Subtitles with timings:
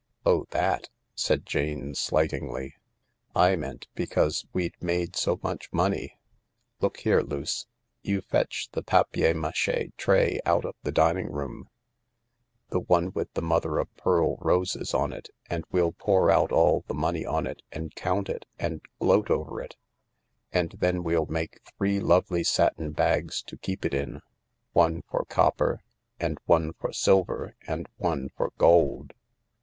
[0.25, 2.73] ''Oh— that/" said Jane slightingly."
[3.37, 6.17] J meant because we'd made so much money t
[6.79, 7.67] Look h&re, Luce,
[8.01, 11.69] you fetch the papier machfe tray out of the dining room—
[12.69, 16.83] the one with the mother of pearl roses on it— and we'll pour out all
[16.87, 19.75] the money on it, and count it, and gloat over it;
[20.51, 24.19] and then we'll THE LARK 89 itiafce three lotely satin bags to keef> it ift
[24.75, 25.83] ^mfc for copper
[26.19, 29.13] and one for silver afid one for gold."